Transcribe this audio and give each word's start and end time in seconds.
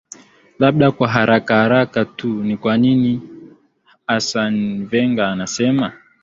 labda 0.59 0.91
kwa 0.91 1.07
haraka 1.07 1.55
haraka 1.55 2.05
tu 2.05 2.43
ni 2.43 2.57
kwa 2.57 2.77
nini 2.77 3.21
asan 4.07 4.85
venga 4.85 5.27
anasema 5.31 5.93